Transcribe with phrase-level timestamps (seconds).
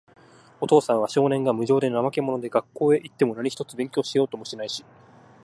[0.59, 4.83] お父さんは、少年が、無精で、怠け者で、学校へいっても何一つ勉強しようともしないし、